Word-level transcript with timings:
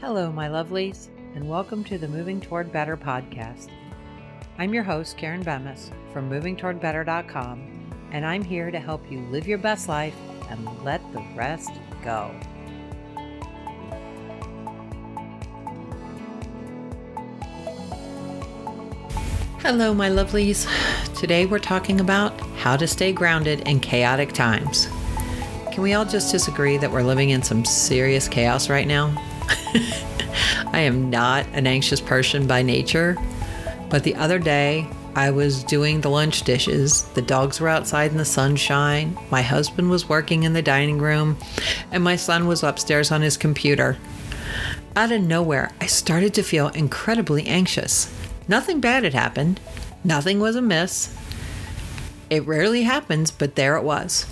Hello, 0.00 0.32
my 0.32 0.48
lovelies, 0.48 1.08
and 1.34 1.46
welcome 1.46 1.84
to 1.84 1.98
the 1.98 2.08
Moving 2.08 2.40
Toward 2.40 2.72
Better 2.72 2.96
podcast. 2.96 3.68
I'm 4.56 4.72
your 4.72 4.82
host, 4.82 5.18
Karen 5.18 5.42
Bemis 5.42 5.90
from 6.14 6.30
movingtowardbetter.com, 6.30 7.92
and 8.10 8.24
I'm 8.24 8.42
here 8.42 8.70
to 8.70 8.80
help 8.80 9.02
you 9.12 9.20
live 9.26 9.46
your 9.46 9.58
best 9.58 9.90
life 9.90 10.14
and 10.48 10.66
let 10.84 11.02
the 11.12 11.22
rest 11.36 11.68
go. 12.02 12.34
Hello, 19.58 19.92
my 19.92 20.08
lovelies. 20.08 20.66
Today 21.14 21.44
we're 21.44 21.58
talking 21.58 22.00
about 22.00 22.40
how 22.56 22.74
to 22.74 22.86
stay 22.86 23.12
grounded 23.12 23.68
in 23.68 23.80
chaotic 23.80 24.32
times. 24.32 24.88
Can 25.70 25.82
we 25.82 25.92
all 25.92 26.06
just 26.06 26.32
disagree 26.32 26.78
that 26.78 26.90
we're 26.90 27.02
living 27.02 27.28
in 27.28 27.42
some 27.42 27.66
serious 27.66 28.28
chaos 28.28 28.70
right 28.70 28.86
now? 28.86 29.14
I 30.72 30.80
am 30.80 31.10
not 31.10 31.46
an 31.52 31.66
anxious 31.66 32.00
person 32.00 32.46
by 32.46 32.62
nature, 32.62 33.16
but 33.88 34.04
the 34.04 34.14
other 34.14 34.38
day 34.38 34.88
I 35.14 35.30
was 35.30 35.64
doing 35.64 36.00
the 36.00 36.10
lunch 36.10 36.42
dishes. 36.42 37.02
The 37.14 37.22
dogs 37.22 37.60
were 37.60 37.68
outside 37.68 38.12
in 38.12 38.16
the 38.16 38.24
sunshine. 38.24 39.18
My 39.30 39.42
husband 39.42 39.90
was 39.90 40.08
working 40.08 40.44
in 40.44 40.52
the 40.52 40.62
dining 40.62 40.98
room, 40.98 41.36
and 41.90 42.02
my 42.02 42.16
son 42.16 42.46
was 42.46 42.62
upstairs 42.62 43.10
on 43.10 43.22
his 43.22 43.36
computer. 43.36 43.96
Out 44.96 45.12
of 45.12 45.22
nowhere, 45.22 45.72
I 45.80 45.86
started 45.86 46.34
to 46.34 46.42
feel 46.42 46.68
incredibly 46.68 47.46
anxious. 47.46 48.12
Nothing 48.48 48.80
bad 48.80 49.04
had 49.04 49.14
happened, 49.14 49.60
nothing 50.04 50.40
was 50.40 50.56
amiss. 50.56 51.16
It 52.28 52.46
rarely 52.46 52.82
happens, 52.82 53.30
but 53.30 53.56
there 53.56 53.76
it 53.76 53.84
was. 53.84 54.26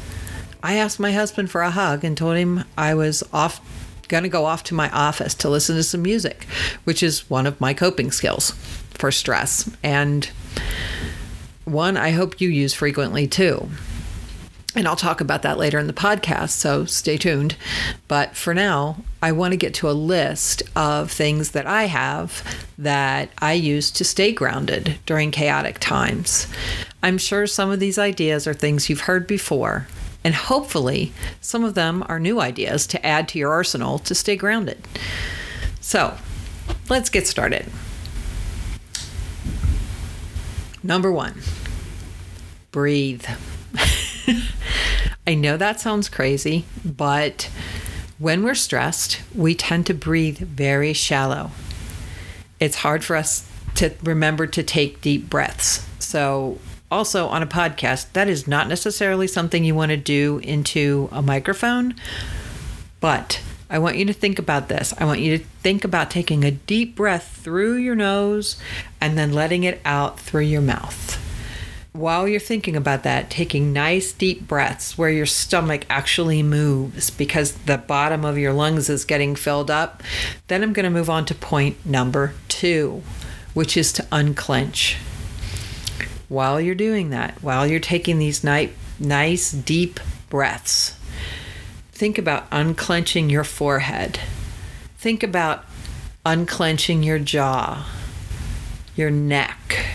I 0.63 0.75
asked 0.75 0.99
my 0.99 1.13
husband 1.13 1.51
for 1.51 1.63
a 1.63 1.71
hug 1.71 2.05
and 2.05 2.17
told 2.17 2.37
him 2.37 2.65
I 2.77 2.95
was 2.95 3.23
off 3.33 3.61
going 4.09 4.25
to 4.25 4.29
go 4.29 4.45
off 4.45 4.65
to 4.65 4.75
my 4.75 4.91
office 4.91 5.35
to 5.35 5.49
listen 5.49 5.77
to 5.77 5.83
some 5.83 6.03
music, 6.03 6.45
which 6.85 7.03
is 7.03 7.29
one 7.31 7.47
of 7.47 7.61
my 7.61 7.75
coping 7.75 8.11
skills 8.11 8.51
for 8.91 9.13
stress 9.13 9.71
and 9.83 10.31
one 11.65 11.97
I 11.97 12.11
hope 12.11 12.41
you 12.41 12.49
use 12.49 12.75
frequently 12.75 13.27
too. 13.27 13.69
And 14.75 14.87
I'll 14.87 14.97
talk 14.97 15.21
about 15.21 15.43
that 15.43 15.59
later 15.59 15.79
in 15.79 15.87
the 15.87 15.93
podcast, 15.93 16.51
so 16.51 16.85
stay 16.85 17.17
tuned. 17.17 17.57
But 18.07 18.37
for 18.37 18.55
now, 18.55 19.03
I 19.23 19.33
want 19.33 19.53
to 19.53 19.57
get 19.57 19.75
to 19.75 19.91
a 19.91 19.93
list 19.93 20.63
of 20.77 21.11
things 21.11 21.51
that 21.51 21.67
I 21.67 21.85
have 21.85 22.43
that 22.77 23.31
I 23.39 23.55
use 23.55 23.91
to 23.93 24.05
stay 24.05 24.31
grounded 24.31 24.99
during 25.07 25.31
chaotic 25.31 25.79
times. 25.81 26.47
I'm 27.03 27.19
sure 27.19 27.47
some 27.47 27.71
of 27.71 27.81
these 27.81 27.99
ideas 27.99 28.47
are 28.47 28.55
things 28.55 28.89
you've 28.89 29.01
heard 29.01 29.27
before, 29.27 29.89
and 30.29 30.35
hopefully, 30.35 31.11
some 31.41 31.65
of 31.65 31.73
them 31.73 32.05
are 32.07 32.21
new 32.21 32.39
ideas 32.39 32.87
to 32.89 33.07
add 33.07 33.29
to 33.29 33.39
your 33.39 33.51
arsenal 33.51 33.99
to 34.01 34.15
stay 34.15 34.37
grounded. 34.37 34.87
So, 35.81 36.19
let's 36.91 37.09
get 37.09 37.27
started. 37.27 37.65
Number 40.83 41.11
one, 41.11 41.41
breathe. 42.73 43.25
I 45.27 45.35
know 45.35 45.57
that 45.57 45.81
sounds 45.81 46.11
crazy, 46.11 46.67
but 46.85 47.49
when 48.19 48.45
we're 48.45 48.55
stressed, 48.55 49.23
we 49.35 49.55
tend 49.55 49.87
to 49.87 49.95
breathe 49.95 50.41
very 50.41 50.93
shallow. 50.93 51.53
It's 52.61 52.77
hard 52.77 53.03
for 53.03 53.17
us 53.17 53.51
to 53.77 53.95
remember 54.03 54.47
to 54.47 54.63
take 54.63 55.01
deep 55.01 55.31
breaths. 55.31 55.87
So, 55.99 56.59
also 56.91 57.27
on 57.29 57.43
a 57.43 57.47
podcast, 57.47 58.13
that 58.13 58.29
is 58.29 58.47
not 58.47 58.69
necessarily 58.69 59.27
something 59.27 59.65
you 59.65 59.75
want 59.75 59.91
to 59.91 59.97
do 59.97 60.39
into 60.39 61.09
a 61.13 61.23
microphone, 61.23 61.95
but 63.01 63.41
I 63.71 63.79
want 63.79 63.97
you 63.97 64.05
to 64.07 64.13
think 64.13 64.39
about 64.39 64.69
this. 64.69 64.95
I 64.99 65.05
want 65.05 65.21
you 65.21 65.39
to 65.39 65.45
think 65.63 65.85
about 65.85 66.11
taking 66.11 66.45
a 66.45 66.51
deep 66.51 66.97
breath 66.97 67.39
through 67.43 67.77
your 67.77 67.95
nose 67.95 68.57
and 69.01 69.19
then 69.19 69.33
letting 69.33 69.65
it 69.65 69.81
out 69.85 70.19
through 70.19 70.43
your 70.43 70.63
mouth 70.63 71.19
while 71.99 72.29
you're 72.29 72.41
thinking 72.41 72.77
about 72.77 73.03
that, 73.03 73.29
taking 73.29 73.73
nice 73.73 74.13
deep 74.13 74.47
breaths 74.47 74.97
where 74.97 75.11
your 75.11 75.27
stomach 75.27 75.85
actually 75.91 76.43
moves 76.43 77.11
because 77.11 77.53
the 77.53 77.79
bottom 77.79 78.25
of 78.25 78.39
your 78.39 78.53
lungs 78.53 78.89
is 78.89 79.05
getting 79.05 79.35
filled 79.35 79.71
up, 79.71 80.03
then 80.47 80.63
I'm 80.63 80.73
going 80.73 80.85
to 80.85 80.91
move 80.91 81.11
on 81.11 81.25
to 81.27 81.35
point 81.35 81.85
number 81.85 82.35
two, 82.47 83.03
which 83.53 83.77
is 83.77 83.93
to 83.95 84.07
unclench. 84.13 84.97
While 86.29 86.61
you're 86.61 86.75
doing 86.75 87.11
that, 87.11 87.43
while 87.43 87.67
you're 87.67 87.81
taking 87.81 88.19
these 88.19 88.45
nice, 88.45 88.71
nice 88.99 89.51
deep 89.53 90.01
breaths, 90.29 90.99
think 91.93 92.19
about 92.19 92.47
unclenching 92.53 93.31
your 93.31 93.45
forehead. 93.45 94.21
Think 94.99 95.23
about 95.23 95.65
unclenching 96.27 97.03
your 97.03 97.19
jaw, 97.19 97.87
your 98.95 99.11
neck 99.11 99.87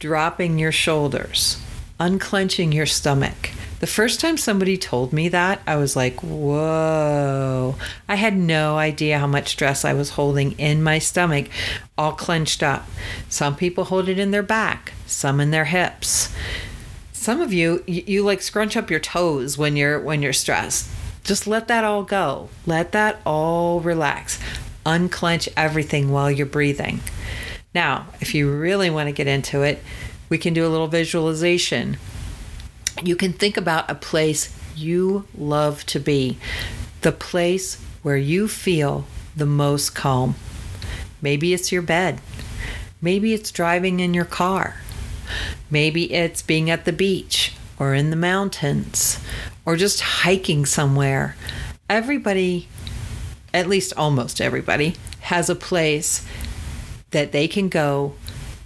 dropping 0.00 0.58
your 0.58 0.72
shoulders, 0.72 1.62
unclenching 2.00 2.72
your 2.72 2.86
stomach. 2.86 3.50
The 3.80 3.86
first 3.86 4.20
time 4.20 4.36
somebody 4.36 4.76
told 4.76 5.10
me 5.10 5.30
that, 5.30 5.62
I 5.66 5.76
was 5.76 5.96
like, 5.96 6.20
whoa. 6.20 7.76
I 8.06 8.14
had 8.16 8.36
no 8.36 8.76
idea 8.76 9.18
how 9.18 9.26
much 9.26 9.48
stress 9.48 9.86
I 9.86 9.94
was 9.94 10.10
holding 10.10 10.52
in 10.52 10.82
my 10.82 10.98
stomach, 10.98 11.48
all 11.96 12.12
clenched 12.12 12.62
up. 12.62 12.86
Some 13.30 13.56
people 13.56 13.84
hold 13.84 14.10
it 14.10 14.18
in 14.18 14.32
their 14.32 14.42
back, 14.42 14.92
some 15.06 15.40
in 15.40 15.50
their 15.50 15.64
hips. 15.64 16.32
Some 17.14 17.40
of 17.40 17.54
you, 17.54 17.82
you, 17.86 18.02
you 18.06 18.22
like 18.22 18.42
scrunch 18.42 18.76
up 18.76 18.90
your 18.90 19.00
toes 19.00 19.56
when 19.56 19.76
you're 19.76 19.98
when 19.98 20.20
you're 20.20 20.34
stressed. 20.34 20.90
Just 21.24 21.46
let 21.46 21.68
that 21.68 21.84
all 21.84 22.02
go. 22.02 22.50
Let 22.66 22.92
that 22.92 23.20
all 23.24 23.80
relax. 23.80 24.38
Unclench 24.84 25.48
everything 25.56 26.10
while 26.10 26.30
you're 26.30 26.44
breathing. 26.44 27.00
Now, 27.74 28.08
if 28.20 28.34
you 28.34 28.50
really 28.50 28.90
want 28.90 29.08
to 29.08 29.12
get 29.12 29.26
into 29.26 29.62
it, 29.62 29.82
we 30.28 30.36
can 30.36 30.52
do 30.52 30.66
a 30.66 30.68
little 30.68 30.88
visualization. 30.88 31.96
You 33.02 33.16
can 33.16 33.32
think 33.32 33.56
about 33.56 33.90
a 33.90 33.94
place 33.94 34.54
you 34.76 35.26
love 35.36 35.84
to 35.86 35.98
be, 35.98 36.38
the 37.02 37.12
place 37.12 37.76
where 38.02 38.16
you 38.16 38.48
feel 38.48 39.04
the 39.36 39.46
most 39.46 39.94
calm. 39.94 40.34
Maybe 41.22 41.52
it's 41.52 41.70
your 41.70 41.82
bed. 41.82 42.20
Maybe 43.02 43.32
it's 43.32 43.50
driving 43.50 44.00
in 44.00 44.14
your 44.14 44.24
car. 44.24 44.76
Maybe 45.70 46.12
it's 46.12 46.42
being 46.42 46.70
at 46.70 46.84
the 46.84 46.92
beach 46.92 47.54
or 47.78 47.94
in 47.94 48.10
the 48.10 48.16
mountains 48.16 49.18
or 49.64 49.76
just 49.76 50.00
hiking 50.00 50.66
somewhere. 50.66 51.36
Everybody, 51.88 52.68
at 53.54 53.68
least 53.68 53.92
almost 53.96 54.40
everybody, 54.40 54.96
has 55.20 55.48
a 55.48 55.54
place 55.54 56.26
that 57.10 57.32
they 57.32 57.48
can 57.48 57.68
go 57.68 58.14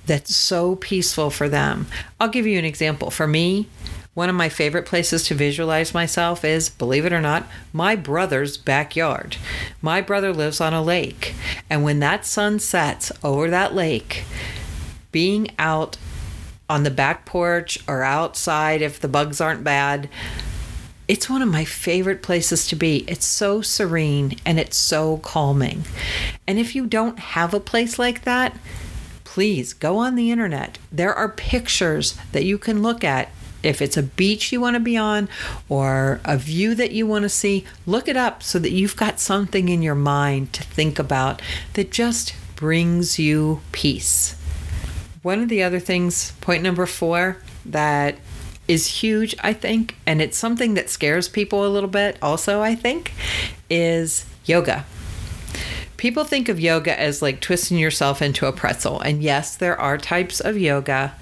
that's 0.06 0.34
so 0.34 0.76
peaceful 0.76 1.30
for 1.30 1.48
them. 1.48 1.86
I'll 2.20 2.28
give 2.28 2.46
you 2.46 2.58
an 2.58 2.64
example. 2.64 3.10
For 3.10 3.26
me, 3.26 3.68
one 4.14 4.28
of 4.28 4.34
my 4.34 4.48
favorite 4.48 4.86
places 4.86 5.25
to 5.25 5.34
visualize 5.34 5.92
myself 5.92 6.44
is, 6.44 6.70
believe 6.70 7.04
it 7.04 7.12
or 7.12 7.20
not, 7.20 7.47
my 7.72 7.97
brother's 7.97 8.56
backyard. 8.56 9.36
My 9.82 10.00
brother 10.00 10.32
lives 10.32 10.60
on 10.60 10.72
a 10.72 10.82
lake, 10.82 11.34
and 11.69 11.82
when 11.82 11.98
that 12.00 12.24
sun 12.24 12.60
sets 12.60 13.10
over 13.22 13.50
that 13.50 13.74
lake, 13.74 14.24
being 15.10 15.48
out 15.58 15.97
on 16.69 16.84
the 16.84 16.91
back 16.91 17.26
porch 17.26 17.78
or 17.86 18.03
outside 18.03 18.82
if 18.82 19.00
the 19.00 19.08
bugs 19.08 19.41
aren't 19.41 19.64
bad, 19.64 20.08
it's 21.06 21.28
one 21.28 21.42
of 21.42 21.48
my 21.48 21.64
favorite 21.64 22.22
places 22.22 22.66
to 22.69 22.76
be. 22.76 23.04
It's 23.06 23.26
so 23.26 23.60
serene 23.60 24.36
and 24.47 24.58
it's 24.58 24.76
so 24.76 25.19
calming. 25.19 25.84
And 26.47 26.58
if 26.58 26.74
you 26.74 26.86
don't 26.86 27.19
have 27.19 27.53
a 27.53 27.60
place 27.60 27.98
like 27.98 28.22
that, 28.22 28.56
please 29.24 29.74
go 29.74 29.98
on 29.98 30.14
the 30.14 30.30
internet. 30.30 30.78
There 30.91 31.14
are 31.14 31.28
pictures 31.28 32.16
that 32.32 32.44
you 32.44 32.56
can 32.56 32.82
look 32.82 33.04
at. 33.04 33.28
If 33.64 33.80
it's 33.80 33.97
a 33.97 34.02
beach 34.02 34.52
you 34.52 34.60
want 34.60 34.75
to 34.75 34.80
be 34.80 34.97
on 34.97 35.28
or 35.69 36.21
a 36.24 36.36
view 36.36 36.74
that 36.74 36.92
you 36.92 37.06
want 37.06 37.22
to 37.22 37.28
see, 37.28 37.65
look 37.86 38.09
it 38.09 38.16
up 38.16 38.42
so 38.42 38.59
that 38.59 38.71
you've 38.71 38.97
got 38.97 39.18
something 39.18 39.68
in 39.68 39.83
your 39.83 39.94
mind 39.94 40.53
to 40.53 40.62
think 40.62 40.98
about 40.98 41.41
that 41.72 41.91
just 41.91 42.34
brings 42.56 43.18
you 43.18 43.60
peace. 43.72 44.36
One 45.22 45.41
of 45.41 45.48
the 45.48 45.62
other 45.62 45.80
things, 45.80 46.33
point 46.41 46.62
number 46.62 46.86
four, 46.86 47.39
that 47.65 48.18
is 48.68 48.86
huge, 48.86 49.34
I 49.42 49.53
think, 49.53 49.97
and 50.06 50.21
it's 50.21 50.36
something 50.36 50.74
that 50.74 50.91
scares 50.91 51.28
people 51.28 51.66
a 51.66 51.68
little 51.68 51.89
bit 51.89 52.18
also, 52.22 52.60
I 52.60 52.74
think, 52.74 53.12
is 53.71 54.27
yoga. 54.44 54.84
People 55.97 56.24
think 56.24 56.48
of 56.48 56.60
yoga 56.60 56.98
as 56.98 57.22
like 57.22 57.41
twisting 57.41 57.78
yourself 57.78 58.21
into 58.21 58.47
a 58.47 58.53
pretzel. 58.53 59.00
And 59.00 59.22
yes, 59.22 59.56
there 59.56 59.78
are 59.80 59.97
types 59.97 60.41
of 60.41 60.59
yoga 60.59 61.15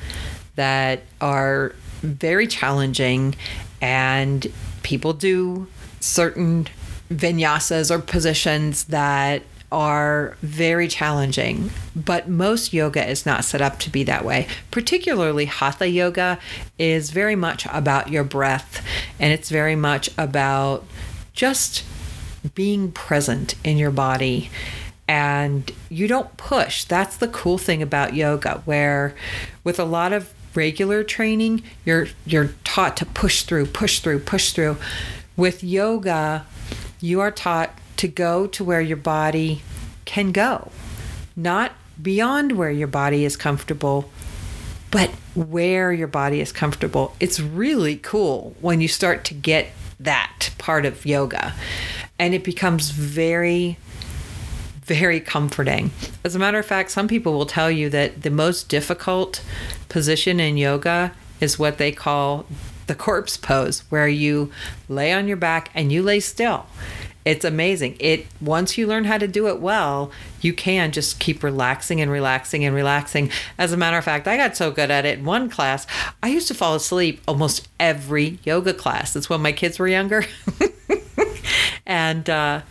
that 0.56 1.02
are 1.20 1.74
very 2.02 2.46
challenging, 2.46 3.34
and 3.80 4.46
people 4.82 5.12
do 5.12 5.66
certain 6.00 6.68
vinyasas 7.10 7.90
or 7.90 7.98
positions 7.98 8.84
that 8.84 9.42
are 9.72 10.36
very 10.42 10.86
challenging, 10.86 11.70
but 11.96 12.28
most 12.28 12.74
yoga 12.74 13.08
is 13.08 13.24
not 13.24 13.42
set 13.42 13.62
up 13.62 13.78
to 13.78 13.90
be 13.90 14.04
that 14.04 14.24
way. 14.24 14.46
Particularly 14.70 15.46
hatha 15.46 15.88
yoga 15.88 16.38
is 16.78 17.10
very 17.10 17.34
much 17.34 17.66
about 17.72 18.10
your 18.10 18.22
breath 18.22 18.84
and 19.18 19.32
it's 19.32 19.48
very 19.48 19.74
much 19.74 20.10
about 20.18 20.84
just 21.32 21.84
being 22.54 22.92
present 22.92 23.54
in 23.64 23.78
your 23.78 23.90
body 23.90 24.50
and 25.08 25.70
you 25.88 26.06
don't 26.06 26.36
push. 26.36 26.84
That's 26.84 27.16
the 27.16 27.28
cool 27.28 27.56
thing 27.56 27.80
about 27.82 28.14
yoga, 28.14 28.62
where 28.66 29.14
with 29.64 29.80
a 29.80 29.84
lot 29.84 30.12
of 30.12 30.32
regular 30.54 31.02
training, 31.04 31.62
you're 31.84 32.08
you're 32.26 32.54
taught 32.64 32.96
to 32.98 33.06
push 33.06 33.42
through, 33.42 33.66
push 33.66 34.00
through, 34.00 34.20
push 34.20 34.52
through. 34.52 34.76
With 35.36 35.64
yoga, 35.64 36.46
you 37.00 37.20
are 37.20 37.30
taught 37.30 37.78
to 37.96 38.08
go 38.08 38.46
to 38.48 38.64
where 38.64 38.80
your 38.80 38.96
body 38.96 39.62
can 40.04 40.32
go, 40.32 40.70
not 41.36 41.72
beyond 42.00 42.52
where 42.52 42.70
your 42.70 42.88
body 42.88 43.24
is 43.24 43.36
comfortable, 43.36 44.10
but 44.90 45.10
where 45.34 45.92
your 45.92 46.08
body 46.08 46.40
is 46.40 46.52
comfortable. 46.52 47.14
It's 47.20 47.40
really 47.40 47.96
cool 47.96 48.54
when 48.60 48.80
you 48.80 48.88
start 48.88 49.24
to 49.26 49.34
get 49.34 49.68
that 50.00 50.50
part 50.58 50.84
of 50.84 51.06
yoga, 51.06 51.54
and 52.18 52.34
it 52.34 52.44
becomes 52.44 52.90
very 52.90 53.78
very 54.84 55.20
comforting. 55.20 55.90
As 56.24 56.34
a 56.34 56.38
matter 56.38 56.58
of 56.58 56.66
fact, 56.66 56.90
some 56.90 57.08
people 57.08 57.32
will 57.32 57.46
tell 57.46 57.70
you 57.70 57.88
that 57.90 58.22
the 58.22 58.30
most 58.30 58.68
difficult 58.68 59.42
position 59.88 60.40
in 60.40 60.56
yoga 60.56 61.12
is 61.40 61.58
what 61.58 61.78
they 61.78 61.92
call 61.92 62.46
the 62.86 62.94
corpse 62.94 63.36
pose, 63.36 63.80
where 63.90 64.08
you 64.08 64.50
lay 64.88 65.12
on 65.12 65.28
your 65.28 65.36
back 65.36 65.70
and 65.74 65.92
you 65.92 66.02
lay 66.02 66.20
still. 66.20 66.66
It's 67.24 67.44
amazing. 67.44 67.96
It 68.00 68.26
once 68.40 68.76
you 68.76 68.88
learn 68.88 69.04
how 69.04 69.16
to 69.16 69.28
do 69.28 69.46
it 69.46 69.60
well, 69.60 70.10
you 70.40 70.52
can 70.52 70.90
just 70.90 71.20
keep 71.20 71.44
relaxing 71.44 72.00
and 72.00 72.10
relaxing 72.10 72.64
and 72.64 72.74
relaxing. 72.74 73.30
As 73.58 73.72
a 73.72 73.76
matter 73.76 73.96
of 73.96 74.04
fact, 74.04 74.26
I 74.26 74.36
got 74.36 74.56
so 74.56 74.72
good 74.72 74.90
at 74.90 75.06
it 75.06 75.20
in 75.20 75.24
one 75.24 75.48
class, 75.48 75.86
I 76.20 76.28
used 76.28 76.48
to 76.48 76.54
fall 76.54 76.74
asleep 76.74 77.20
almost 77.28 77.68
every 77.78 78.40
yoga 78.42 78.74
class. 78.74 79.12
That's 79.12 79.30
when 79.30 79.40
my 79.40 79.52
kids 79.52 79.78
were 79.78 79.86
younger. 79.86 80.24
and 81.86 82.28
uh, 82.28 82.62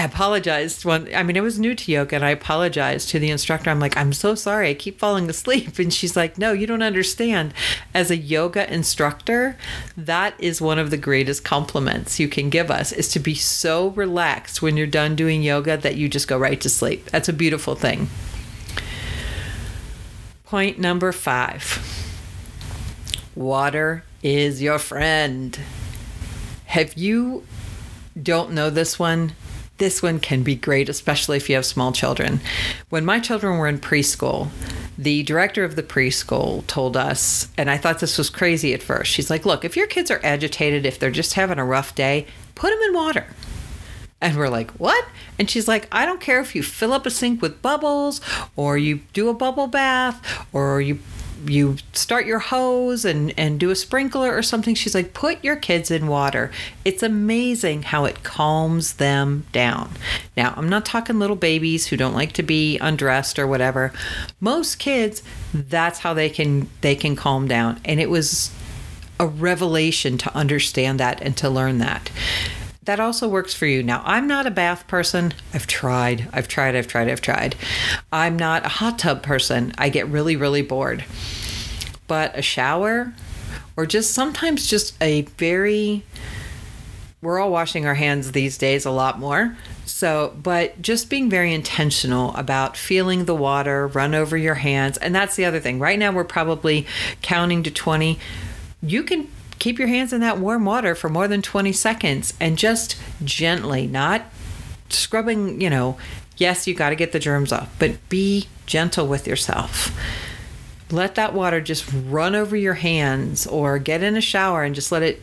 I 0.00 0.04
apologized 0.04 0.86
when 0.86 1.14
I 1.14 1.22
mean 1.22 1.36
it 1.36 1.42
was 1.42 1.58
new 1.58 1.74
to 1.74 1.92
yoga 1.92 2.16
and 2.16 2.24
I 2.24 2.30
apologized 2.30 3.10
to 3.10 3.18
the 3.18 3.28
instructor. 3.28 3.68
I'm 3.68 3.80
like, 3.80 3.98
I'm 3.98 4.14
so 4.14 4.34
sorry, 4.34 4.70
I 4.70 4.74
keep 4.74 4.98
falling 4.98 5.28
asleep. 5.28 5.78
And 5.78 5.92
she's 5.92 6.16
like, 6.16 6.38
No, 6.38 6.52
you 6.52 6.66
don't 6.66 6.82
understand. 6.82 7.52
As 7.92 8.10
a 8.10 8.16
yoga 8.16 8.72
instructor, 8.72 9.58
that 9.98 10.32
is 10.38 10.58
one 10.58 10.78
of 10.78 10.90
the 10.90 10.96
greatest 10.96 11.44
compliments 11.44 12.18
you 12.18 12.28
can 12.28 12.48
give 12.48 12.70
us 12.70 12.92
is 12.92 13.08
to 13.08 13.18
be 13.18 13.34
so 13.34 13.88
relaxed 13.88 14.62
when 14.62 14.78
you're 14.78 14.86
done 14.86 15.16
doing 15.16 15.42
yoga 15.42 15.76
that 15.76 15.96
you 15.96 16.08
just 16.08 16.28
go 16.28 16.38
right 16.38 16.60
to 16.62 16.70
sleep. 16.70 17.10
That's 17.10 17.28
a 17.28 17.34
beautiful 17.34 17.74
thing. 17.74 18.08
Point 20.44 20.78
number 20.78 21.12
five. 21.12 21.78
Water 23.34 24.04
is 24.22 24.62
your 24.62 24.78
friend. 24.78 25.58
Have 26.66 26.94
you 26.94 27.44
don't 28.20 28.52
know 28.52 28.70
this 28.70 28.98
one? 28.98 29.32
This 29.80 30.02
one 30.02 30.20
can 30.20 30.44
be 30.44 30.54
great, 30.54 30.88
especially 30.88 31.36
if 31.38 31.48
you 31.48 31.56
have 31.56 31.66
small 31.66 31.90
children. 31.90 32.40
When 32.90 33.04
my 33.04 33.18
children 33.18 33.58
were 33.58 33.66
in 33.66 33.80
preschool, 33.80 34.50
the 34.96 35.22
director 35.24 35.64
of 35.64 35.74
the 35.74 35.82
preschool 35.82 36.64
told 36.66 36.96
us, 36.96 37.48
and 37.56 37.70
I 37.70 37.78
thought 37.78 37.98
this 37.98 38.18
was 38.18 38.30
crazy 38.30 38.74
at 38.74 38.82
first. 38.82 39.10
She's 39.10 39.30
like, 39.30 39.44
Look, 39.44 39.64
if 39.64 39.76
your 39.76 39.88
kids 39.88 40.10
are 40.10 40.20
agitated, 40.22 40.86
if 40.86 40.98
they're 40.98 41.10
just 41.10 41.34
having 41.34 41.58
a 41.58 41.64
rough 41.64 41.94
day, 41.94 42.26
put 42.54 42.70
them 42.70 42.78
in 42.86 42.94
water. 42.94 43.26
And 44.20 44.36
we're 44.36 44.50
like, 44.50 44.70
What? 44.72 45.04
And 45.38 45.50
she's 45.50 45.66
like, 45.66 45.88
I 45.90 46.04
don't 46.04 46.20
care 46.20 46.40
if 46.40 46.54
you 46.54 46.62
fill 46.62 46.92
up 46.92 47.06
a 47.06 47.10
sink 47.10 47.40
with 47.40 47.62
bubbles, 47.62 48.20
or 48.54 48.76
you 48.76 49.00
do 49.14 49.30
a 49.30 49.34
bubble 49.34 49.66
bath, 49.66 50.46
or 50.52 50.82
you 50.82 50.98
you 51.46 51.76
start 51.92 52.26
your 52.26 52.38
hose 52.38 53.04
and 53.04 53.32
and 53.38 53.60
do 53.60 53.70
a 53.70 53.76
sprinkler 53.76 54.34
or 54.36 54.42
something 54.42 54.74
she's 54.74 54.94
like 54.94 55.14
put 55.14 55.42
your 55.44 55.56
kids 55.56 55.90
in 55.90 56.06
water. 56.06 56.50
It's 56.84 57.02
amazing 57.02 57.84
how 57.84 58.04
it 58.04 58.22
calms 58.22 58.94
them 58.94 59.46
down. 59.52 59.90
Now 60.36 60.54
i'm 60.56 60.68
not 60.68 60.84
talking 60.84 61.18
little 61.18 61.36
babies 61.36 61.86
who 61.86 61.96
don't 61.96 62.14
like 62.14 62.32
to 62.32 62.42
be 62.42 62.78
undressed 62.78 63.38
or 63.38 63.46
whatever. 63.46 63.92
Most 64.40 64.78
kids 64.78 65.22
that's 65.52 66.00
how 66.00 66.14
they 66.14 66.30
can 66.30 66.68
they 66.80 66.94
can 66.94 67.16
calm 67.16 67.48
down. 67.48 67.80
And 67.84 68.00
it 68.00 68.10
was 68.10 68.50
a 69.18 69.26
revelation 69.26 70.16
to 70.18 70.34
understand 70.34 70.98
that 70.98 71.20
and 71.20 71.36
to 71.36 71.50
learn 71.50 71.78
that 71.78 72.10
that 72.84 73.00
also 73.00 73.28
works 73.28 73.54
for 73.54 73.66
you. 73.66 73.82
Now, 73.82 74.02
I'm 74.04 74.26
not 74.26 74.46
a 74.46 74.50
bath 74.50 74.86
person. 74.88 75.34
I've 75.52 75.66
tried, 75.66 76.28
I've 76.32 76.48
tried, 76.48 76.74
I've 76.74 76.86
tried, 76.86 77.08
I've 77.08 77.20
tried. 77.20 77.54
I'm 78.10 78.38
not 78.38 78.64
a 78.64 78.68
hot 78.68 78.98
tub 78.98 79.22
person. 79.22 79.72
I 79.76 79.90
get 79.90 80.08
really, 80.08 80.34
really 80.34 80.62
bored. 80.62 81.04
But 82.06 82.36
a 82.36 82.42
shower, 82.42 83.12
or 83.76 83.86
just 83.86 84.12
sometimes 84.12 84.66
just 84.66 85.00
a 85.00 85.22
very, 85.22 86.04
we're 87.20 87.38
all 87.38 87.50
washing 87.50 87.86
our 87.86 87.94
hands 87.94 88.32
these 88.32 88.56
days 88.56 88.86
a 88.86 88.90
lot 88.90 89.18
more. 89.18 89.56
So, 89.84 90.34
but 90.42 90.80
just 90.80 91.10
being 91.10 91.28
very 91.28 91.52
intentional 91.52 92.34
about 92.34 92.76
feeling 92.76 93.26
the 93.26 93.34
water 93.34 93.88
run 93.88 94.14
over 94.14 94.36
your 94.36 94.54
hands. 94.54 94.96
And 94.96 95.14
that's 95.14 95.36
the 95.36 95.44
other 95.44 95.60
thing. 95.60 95.78
Right 95.78 95.98
now, 95.98 96.12
we're 96.12 96.24
probably 96.24 96.86
counting 97.20 97.62
to 97.64 97.70
20. 97.70 98.18
You 98.82 99.02
can 99.02 99.28
keep 99.60 99.78
your 99.78 99.86
hands 99.86 100.12
in 100.12 100.20
that 100.22 100.38
warm 100.38 100.64
water 100.64 100.96
for 100.96 101.08
more 101.08 101.28
than 101.28 101.42
20 101.42 101.70
seconds 101.70 102.34
and 102.40 102.58
just 102.58 102.96
gently, 103.22 103.86
not 103.86 104.22
scrubbing, 104.88 105.60
you 105.60 105.70
know, 105.70 105.96
yes, 106.36 106.66
you 106.66 106.74
got 106.74 106.88
to 106.88 106.96
get 106.96 107.12
the 107.12 107.20
germs 107.20 107.52
off, 107.52 107.72
but 107.78 108.08
be 108.08 108.48
gentle 108.66 109.06
with 109.06 109.28
yourself. 109.28 109.96
Let 110.90 111.14
that 111.14 111.34
water 111.34 111.60
just 111.60 111.88
run 111.92 112.34
over 112.34 112.56
your 112.56 112.74
hands 112.74 113.46
or 113.46 113.78
get 113.78 114.02
in 114.02 114.16
a 114.16 114.20
shower 114.20 114.64
and 114.64 114.74
just 114.74 114.90
let 114.90 115.02
it 115.04 115.22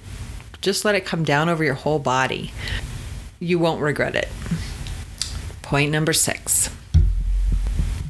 just 0.62 0.86
let 0.86 0.96
it 0.96 1.06
come 1.06 1.24
down 1.24 1.50
over 1.50 1.64
your 1.64 1.74
whole 1.74 2.00
body. 2.00 2.52
You 3.40 3.60
won't 3.60 3.82
regret 3.82 4.16
it. 4.16 4.30
Point 5.62 5.92
number 5.92 6.14
6. 6.14 6.70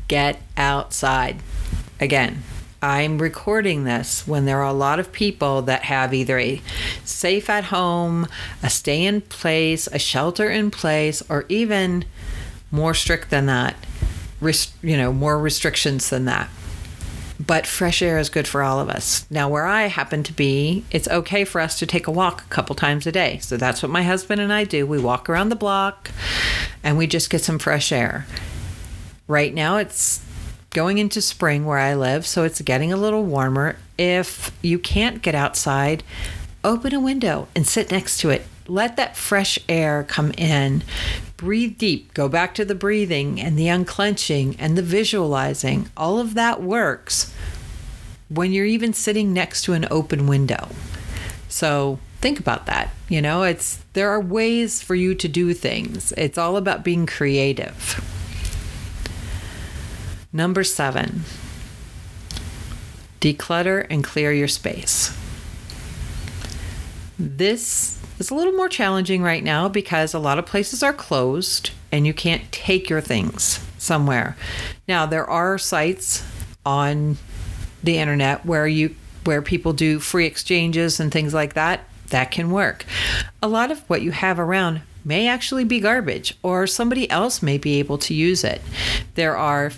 Get 0.08 0.42
outside. 0.56 1.42
Again, 2.00 2.44
I'm 2.88 3.18
recording 3.18 3.84
this 3.84 4.26
when 4.26 4.46
there 4.46 4.60
are 4.60 4.70
a 4.70 4.72
lot 4.72 4.98
of 4.98 5.12
people 5.12 5.62
that 5.64 5.84
have 5.84 6.14
either 6.14 6.40
a 6.40 6.62
safe 7.04 7.50
at 7.50 7.66
home, 7.66 8.28
a 8.64 8.70
stay 8.70 9.04
in 9.04 9.20
place, 9.20 9.88
a 9.88 10.00
shelter 10.00 10.50
in 10.50 10.72
place, 10.72 11.22
or 11.28 11.44
even 11.50 12.06
more 12.72 12.94
strict 12.94 13.30
than 13.30 13.46
that, 13.48 13.76
rest, 14.40 14.72
you 14.82 14.96
know, 14.96 15.12
more 15.12 15.38
restrictions 15.38 16.10
than 16.10 16.24
that. 16.24 16.50
But 17.46 17.68
fresh 17.68 18.02
air 18.02 18.20
is 18.20 18.30
good 18.30 18.48
for 18.48 18.64
all 18.64 18.80
of 18.80 18.90
us. 18.90 19.26
Now, 19.30 19.50
where 19.50 19.66
I 19.66 19.88
happen 19.88 20.24
to 20.24 20.32
be, 20.32 20.86
it's 20.90 21.10
okay 21.10 21.44
for 21.44 21.60
us 21.60 21.78
to 21.80 21.86
take 21.86 22.08
a 22.08 22.12
walk 22.12 22.44
a 22.44 22.48
couple 22.48 22.74
times 22.74 23.06
a 23.06 23.12
day. 23.12 23.40
So 23.40 23.58
that's 23.58 23.84
what 23.84 23.92
my 23.92 24.04
husband 24.04 24.40
and 24.40 24.54
I 24.54 24.64
do. 24.64 24.88
We 24.88 24.98
walk 24.98 25.30
around 25.30 25.50
the 25.50 25.58
block 25.58 26.10
and 26.86 26.98
we 26.98 27.06
just 27.06 27.30
get 27.30 27.42
some 27.42 27.60
fresh 27.60 27.92
air. 27.92 28.26
Right 29.28 29.54
now, 29.54 29.76
it's 29.76 30.24
going 30.78 31.00
into 31.00 31.20
spring 31.24 31.66
where 31.66 31.80
I 31.80 31.96
live, 31.96 32.28
so 32.28 32.44
it's 32.44 32.62
getting 32.62 32.94
a 32.94 32.98
little 32.98 33.24
warmer. 33.24 33.78
If 33.98 34.52
you 34.62 34.78
can't 34.78 35.24
get 35.24 35.34
outside, 35.34 36.04
open 36.64 36.94
a 36.94 37.00
window 37.00 37.48
and 37.56 37.66
sit 37.66 37.90
next 37.90 38.20
to 38.20 38.30
it. 38.30 38.46
Let 38.68 38.96
that 38.96 39.18
fresh 39.18 39.58
air 39.68 40.04
come 40.04 40.34
in. 40.38 40.84
Breathe 41.36 41.80
deep. 41.80 42.14
Go 42.14 42.30
back 42.30 42.54
to 42.54 42.64
the 42.64 42.76
breathing 42.76 43.42
and 43.42 43.58
the 43.58 43.70
unclenching 43.70 44.56
and 44.60 44.78
the 44.78 44.84
visualizing. 44.84 45.90
All 45.98 46.20
of 46.20 46.36
that 46.36 46.62
works 46.62 47.34
when 48.30 48.52
you're 48.52 48.68
even 48.68 48.94
sitting 48.94 49.34
next 49.34 49.64
to 49.64 49.74
an 49.74 49.88
open 49.90 50.28
window. 50.28 50.70
So 51.50 51.98
think 52.22 52.40
about 52.40 52.68
that. 52.68 52.92
You 53.10 53.24
know, 53.24 53.42
it's 53.42 53.84
there 53.94 54.12
are 54.12 54.22
ways 54.22 54.84
for 54.84 54.94
you 54.94 55.16
to 55.16 55.28
do 55.28 55.56
things. 55.56 56.12
It's 56.12 56.38
all 56.38 56.56
about 56.56 56.84
being 56.84 57.08
creative. 57.08 58.00
Number 60.38 60.64
seven, 60.64 61.24
declutter 63.20 63.88
and 63.90 64.04
clear 64.04 64.32
your 64.32 64.48
space. 64.48 65.18
This 67.18 68.00
is 68.20 68.30
a 68.30 68.36
little 68.36 68.54
more 68.54 68.70
challenging 68.70 69.24
right 69.24 69.44
now 69.44 69.68
because 69.68 70.14
a 70.14 70.20
lot 70.20 70.38
of 70.38 70.46
places 70.46 70.84
are 70.84 70.94
closed 70.94 71.72
and 71.92 72.06
you 72.06 72.14
can't 72.14 72.52
take 72.52 72.88
your 72.88 73.02
things 73.02 73.66
somewhere. 73.80 74.38
Now, 74.88 75.08
there 75.08 75.28
are 75.28 75.58
sites 75.58 76.24
on 76.64 77.18
the 77.82 77.98
internet 77.98 78.46
where 78.46 78.68
you 78.68 78.96
where 79.24 79.42
people 79.42 79.74
do 79.74 79.98
free 79.98 80.28
exchanges 80.28 81.00
and 81.00 81.12
things 81.12 81.34
like 81.34 81.56
that. 81.56 81.82
That 82.10 82.30
can 82.30 82.52
work. 82.52 82.86
A 83.42 83.48
lot 83.48 83.72
of 83.72 83.80
what 83.90 84.04
you 84.04 84.12
have 84.12 84.38
around 84.38 84.82
may 85.08 85.30
actually 85.30 85.64
be 85.64 85.80
garbage 85.80 86.38
or 86.44 86.68
somebody 86.68 87.10
else 87.10 87.42
may 87.42 87.58
be 87.58 87.80
able 87.80 87.98
to 87.98 88.14
use 88.14 88.44
it. 88.44 88.62
There 89.16 89.38
are 89.38 89.72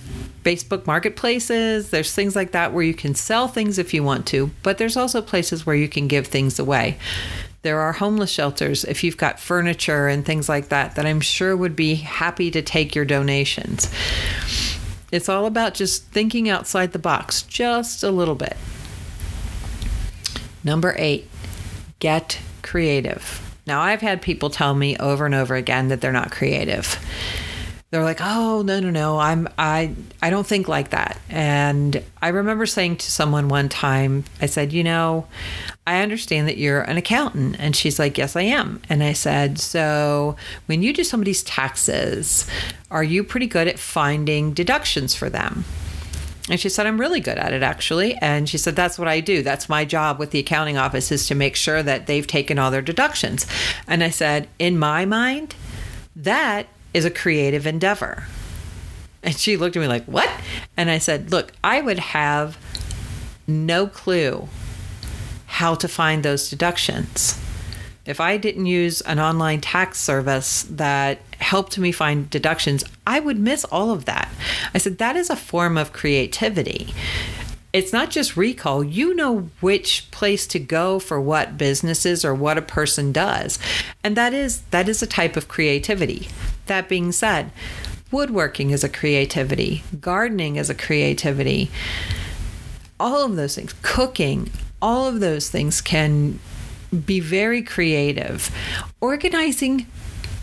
Facebook 0.43 0.87
marketplaces, 0.87 1.91
there's 1.91 2.15
things 2.15 2.35
like 2.35 2.51
that 2.51 2.73
where 2.73 2.83
you 2.83 2.95
can 2.95 3.13
sell 3.13 3.47
things 3.47 3.77
if 3.77 3.93
you 3.93 4.03
want 4.03 4.25
to, 4.27 4.49
but 4.63 4.79
there's 4.79 4.97
also 4.97 5.21
places 5.21 5.67
where 5.67 5.75
you 5.75 5.87
can 5.87 6.07
give 6.07 6.25
things 6.25 6.57
away. 6.57 6.97
There 7.61 7.79
are 7.79 7.91
homeless 7.91 8.31
shelters 8.31 8.83
if 8.83 9.03
you've 9.03 9.17
got 9.17 9.39
furniture 9.39 10.07
and 10.07 10.25
things 10.25 10.49
like 10.49 10.69
that 10.69 10.95
that 10.95 11.05
I'm 11.05 11.21
sure 11.21 11.55
would 11.55 11.75
be 11.75 11.95
happy 11.95 12.49
to 12.49 12.63
take 12.63 12.95
your 12.95 13.05
donations. 13.05 13.93
It's 15.11 15.29
all 15.29 15.45
about 15.45 15.75
just 15.75 16.05
thinking 16.05 16.49
outside 16.49 16.91
the 16.91 16.99
box 16.99 17.43
just 17.43 18.01
a 18.01 18.09
little 18.09 18.35
bit. 18.35 18.57
Number 20.63 20.95
eight, 20.97 21.29
get 21.99 22.39
creative. 22.63 23.48
Now, 23.69 23.81
I've 23.81 24.01
had 24.01 24.23
people 24.23 24.49
tell 24.49 24.73
me 24.73 24.97
over 24.97 25.27
and 25.27 25.35
over 25.35 25.53
again 25.53 25.89
that 25.89 26.01
they're 26.01 26.11
not 26.11 26.31
creative. 26.31 26.97
they're 27.91 28.03
like, 28.03 28.19
"Oh, 28.19 28.63
no, 28.63 28.79
no, 28.79 28.89
no. 28.89 29.19
I'm 29.19 29.47
I 29.57 29.93
I 30.21 30.31
don't 30.31 30.45
think 30.45 30.67
like 30.67 30.89
that." 30.89 31.19
And 31.29 32.03
I 32.19 32.29
remember 32.29 32.65
saying 32.65 32.97
to 32.97 33.11
someone 33.11 33.47
one 33.47 33.69
time, 33.69 34.25
I 34.41 34.47
said, 34.47 34.73
"You 34.73 34.83
know, 34.83 35.27
I 35.85 36.01
understand 36.01 36.47
that 36.47 36.57
you're 36.57 36.81
an 36.81 36.97
accountant." 36.97 37.57
And 37.59 37.75
she's 37.75 37.99
like, 37.99 38.17
"Yes, 38.17 38.35
I 38.35 38.41
am." 38.41 38.81
And 38.89 39.03
I 39.03 39.13
said, 39.13 39.59
"So, 39.59 40.35
when 40.65 40.81
you 40.81 40.91
do 40.91 41.03
somebody's 41.03 41.43
taxes, 41.43 42.47
are 42.89 43.03
you 43.03 43.23
pretty 43.23 43.47
good 43.47 43.67
at 43.67 43.77
finding 43.77 44.53
deductions 44.53 45.13
for 45.13 45.29
them?" 45.29 45.63
And 46.49 46.59
she 46.59 46.67
said, 46.67 46.87
I'm 46.87 46.99
really 46.99 47.19
good 47.19 47.37
at 47.37 47.53
it, 47.53 47.61
actually. 47.61 48.15
And 48.15 48.49
she 48.49 48.57
said, 48.57 48.75
That's 48.75 48.97
what 48.97 49.07
I 49.07 49.19
do. 49.19 49.43
That's 49.43 49.69
my 49.69 49.85
job 49.85 50.17
with 50.17 50.31
the 50.31 50.39
accounting 50.39 50.77
office 50.77 51.11
is 51.11 51.27
to 51.27 51.35
make 51.35 51.55
sure 51.55 51.83
that 51.83 52.07
they've 52.07 52.25
taken 52.25 52.57
all 52.57 52.71
their 52.71 52.81
deductions. 52.81 53.45
And 53.87 54.03
I 54.03 54.09
said, 54.09 54.47
In 54.57 54.77
my 54.79 55.05
mind, 55.05 55.55
that 56.15 56.67
is 56.93 57.05
a 57.05 57.11
creative 57.11 57.67
endeavor. 57.67 58.23
And 59.21 59.35
she 59.35 59.57
looked 59.57 59.77
at 59.77 59.79
me 59.79 59.87
like, 59.87 60.05
What? 60.05 60.29
And 60.75 60.89
I 60.89 60.97
said, 60.97 61.31
Look, 61.31 61.51
I 61.63 61.81
would 61.81 61.99
have 61.99 62.57
no 63.47 63.85
clue 63.85 64.47
how 65.45 65.75
to 65.75 65.87
find 65.87 66.23
those 66.23 66.49
deductions. 66.49 67.39
If 68.09 68.19
I 68.19 68.37
didn't 68.37 68.65
use 68.65 69.01
an 69.01 69.19
online 69.19 69.61
tax 69.61 69.99
service 69.99 70.63
that 70.63 71.19
helped 71.39 71.77
me 71.77 71.91
find 71.91 72.27
deductions, 72.27 72.83
I 73.05 73.19
would 73.19 73.37
miss 73.37 73.63
all 73.65 73.91
of 73.91 74.05
that. 74.05 74.29
I 74.73 74.79
said, 74.79 74.97
That 74.97 75.15
is 75.15 75.29
a 75.29 75.35
form 75.35 75.77
of 75.77 75.93
creativity. 75.93 76.91
It's 77.71 77.93
not 77.93 78.09
just 78.09 78.35
recall. 78.35 78.83
You 78.83 79.13
know 79.13 79.51
which 79.59 80.09
place 80.09 80.47
to 80.47 80.59
go 80.59 80.97
for 80.97 81.21
what 81.21 81.55
businesses 81.55 82.25
or 82.25 82.33
what 82.33 82.57
a 82.57 82.63
person 82.63 83.11
does. 83.11 83.59
And 84.03 84.17
that 84.17 84.33
is 84.33 84.61
that 84.71 84.89
is 84.89 85.03
a 85.03 85.07
type 85.07 85.37
of 85.37 85.47
creativity. 85.47 86.29
That 86.65 86.89
being 86.89 87.11
said 87.11 87.51
woodworking 88.11 88.71
is 88.71 88.83
a 88.83 88.89
creativity. 88.89 89.83
Gardening 90.01 90.55
is 90.55 90.71
a 90.71 90.73
creativity. 90.73 91.69
All 92.99 93.23
of 93.23 93.35
those 93.35 93.53
things. 93.53 93.75
Cooking. 93.83 94.49
All 94.81 95.07
of 95.07 95.19
those 95.19 95.51
things 95.51 95.79
can 95.79 96.39
be 97.05 97.19
very 97.19 97.61
creative 97.61 98.49
organizing 99.01 99.85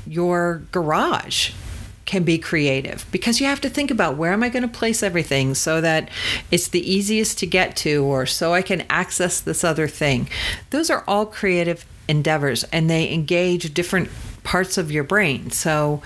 your 0.06 0.62
garage 0.72 1.50
can 2.06 2.22
be 2.22 2.38
creative 2.38 3.04
because 3.10 3.40
you 3.40 3.46
have 3.46 3.60
to 3.60 3.68
think 3.68 3.90
about 3.90 4.16
where 4.16 4.32
am 4.32 4.42
I 4.42 4.48
going 4.48 4.62
to 4.62 4.68
place 4.68 5.02
everything 5.02 5.54
so 5.54 5.80
that 5.80 6.08
it's 6.50 6.68
the 6.68 6.90
easiest 6.90 7.38
to 7.40 7.46
get 7.46 7.76
to 7.78 8.04
or 8.04 8.24
so 8.24 8.54
I 8.54 8.62
can 8.62 8.84
access 8.88 9.40
this 9.40 9.64
other 9.64 9.88
thing. 9.88 10.28
Those 10.70 10.88
are 10.88 11.04
all 11.06 11.26
creative 11.26 11.84
endeavors 12.08 12.62
and 12.64 12.88
they 12.88 13.12
engage 13.12 13.74
different 13.74 14.08
parts 14.44 14.78
of 14.78 14.92
your 14.92 15.02
brain. 15.02 15.50
So 15.50 16.00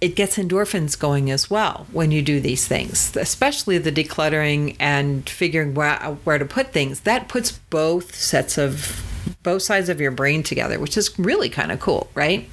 it 0.00 0.16
gets 0.16 0.36
endorphins 0.36 0.98
going 0.98 1.30
as 1.30 1.48
well 1.48 1.86
when 1.92 2.10
you 2.10 2.20
do 2.22 2.40
these 2.40 2.66
things, 2.66 3.16
especially 3.16 3.78
the 3.78 3.92
decluttering 3.92 4.74
and 4.80 5.28
figuring 5.30 5.74
where, 5.74 5.96
where 6.24 6.38
to 6.38 6.44
put 6.44 6.72
things. 6.72 7.00
That 7.00 7.28
puts 7.28 7.52
both 7.52 8.16
sets 8.16 8.58
of 8.58 9.11
both 9.42 9.62
sides 9.62 9.88
of 9.88 10.00
your 10.00 10.10
brain 10.10 10.42
together, 10.42 10.78
which 10.78 10.96
is 10.96 11.18
really 11.18 11.48
kind 11.48 11.72
of 11.72 11.80
cool, 11.80 12.10
right? 12.14 12.48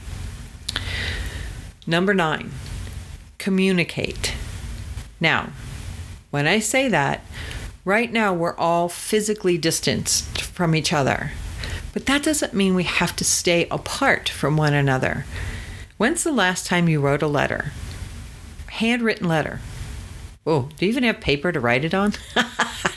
Number 1.87 2.13
nine, 2.13 2.51
communicate. 3.37 4.33
Now, 5.19 5.49
when 6.31 6.47
I 6.47 6.59
say 6.59 6.87
that, 6.87 7.25
right 7.85 8.11
now 8.11 8.33
we're 8.33 8.55
all 8.55 8.89
physically 8.89 9.57
distanced 9.57 10.41
from 10.41 10.75
each 10.75 10.93
other, 10.93 11.31
but 11.93 12.05
that 12.05 12.23
doesn't 12.23 12.53
mean 12.53 12.75
we 12.75 12.83
have 12.83 13.15
to 13.15 13.25
stay 13.25 13.67
apart 13.69 14.29
from 14.29 14.57
one 14.57 14.73
another. 14.73 15.25
When's 15.97 16.23
the 16.23 16.31
last 16.31 16.65
time 16.65 16.87
you 16.87 17.01
wrote 17.01 17.23
a 17.23 17.27
letter? 17.27 17.71
Handwritten 18.67 19.27
letter. 19.27 19.59
Oh, 20.45 20.69
do 20.77 20.85
you 20.85 20.91
even 20.91 21.03
have 21.03 21.19
paper 21.19 21.51
to 21.51 21.59
write 21.59 21.83
it 21.83 21.93
on? 21.93 22.13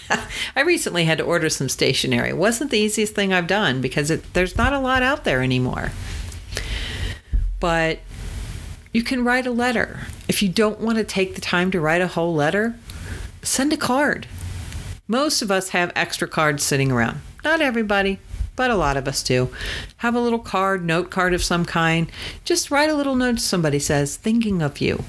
I 0.57 0.63
recently 0.63 1.05
had 1.05 1.19
to 1.19 1.25
order 1.25 1.49
some 1.49 1.69
stationery. 1.69 2.31
It 2.31 2.37
wasn't 2.37 2.71
the 2.71 2.79
easiest 2.79 3.15
thing 3.15 3.33
I've 3.33 3.47
done 3.47 3.81
because 3.81 4.11
it, 4.11 4.33
there's 4.35 4.57
not 4.57 4.73
a 4.73 4.79
lot 4.79 5.03
out 5.03 5.25
there 5.25 5.43
anymore. 5.43 5.93
But 7.61 8.01
you 8.93 9.03
can 9.03 9.25
write 9.25 9.47
a 9.47 9.51
letter. 9.51 10.01
If 10.29 10.43
you 10.43 10.49
don't 10.49 10.81
want 10.81 10.99
to 10.99 11.05
take 11.05 11.35
the 11.35 11.41
time 11.41 11.71
to 11.71 11.81
write 11.81 12.03
a 12.03 12.09
whole 12.09 12.35
letter, 12.35 12.75
send 13.43 13.73
a 13.73 13.77
card. 13.77 14.27
Most 15.09 15.43
of 15.43 15.51
us 15.51 15.71
have 15.71 15.93
extra 15.95 16.29
cards 16.29 16.63
sitting 16.63 16.93
around. 16.93 17.21
Not 17.45 17.61
everybody, 17.61 18.19
but 18.55 18.71
a 18.71 18.77
lot 18.77 18.97
of 18.97 19.09
us 19.09 19.23
do. 19.23 19.53
Have 19.99 20.15
a 20.15 20.21
little 20.21 20.39
card, 20.39 20.85
note 20.85 21.11
card 21.11 21.35
of 21.35 21.43
some 21.43 21.65
kind. 21.65 22.11
Just 22.45 22.71
write 22.71 22.91
a 22.91 22.95
little 22.95 23.15
note 23.15 23.41
somebody 23.41 23.79
says, 23.79 24.17
thinking 24.17 24.63
of 24.63 24.81
you. 24.81 25.05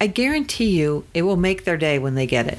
I 0.00 0.06
guarantee 0.06 0.78
you 0.78 1.04
it 1.14 1.22
will 1.22 1.36
make 1.36 1.64
their 1.64 1.76
day 1.76 1.98
when 1.98 2.14
they 2.14 2.26
get 2.26 2.46
it. 2.46 2.58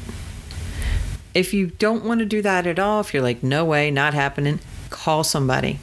If 1.37 1.53
you 1.53 1.67
don't 1.67 2.03
want 2.03 2.19
to 2.19 2.25
do 2.25 2.41
that 2.41 2.65
at 2.65 2.79
all, 2.79 2.99
if 2.99 3.13
you're 3.13 3.21
like, 3.21 3.43
no 3.43 3.63
way, 3.63 3.91
not 3.91 4.15
happening, 4.15 4.59
call 4.89 5.23
somebody. 5.23 5.79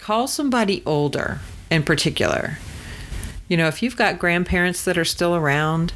Call 0.00 0.26
somebody 0.26 0.82
older 0.84 1.38
in 1.70 1.84
particular. 1.84 2.58
You 3.46 3.56
know, 3.56 3.68
if 3.68 3.84
you've 3.84 3.96
got 3.96 4.18
grandparents 4.18 4.84
that 4.84 4.98
are 4.98 5.04
still 5.04 5.36
around, 5.36 5.92